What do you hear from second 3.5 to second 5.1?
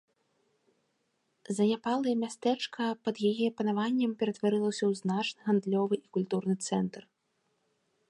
панаваннем пераўтварылася ў